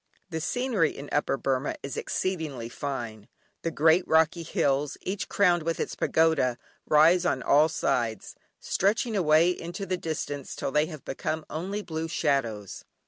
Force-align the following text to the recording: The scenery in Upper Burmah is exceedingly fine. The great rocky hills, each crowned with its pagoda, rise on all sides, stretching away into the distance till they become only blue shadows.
The 0.31 0.41
scenery 0.41 0.97
in 0.97 1.09
Upper 1.11 1.37
Burmah 1.37 1.75
is 1.83 1.95
exceedingly 1.95 2.69
fine. 2.69 3.27
The 3.61 3.69
great 3.69 4.03
rocky 4.07 4.41
hills, 4.41 4.97
each 5.01 5.29
crowned 5.29 5.61
with 5.61 5.79
its 5.79 5.93
pagoda, 5.93 6.57
rise 6.87 7.23
on 7.23 7.43
all 7.43 7.69
sides, 7.69 8.33
stretching 8.59 9.15
away 9.15 9.51
into 9.51 9.85
the 9.85 9.97
distance 9.97 10.55
till 10.55 10.71
they 10.71 10.87
become 10.97 11.45
only 11.51 11.83
blue 11.83 12.07
shadows. 12.07 12.83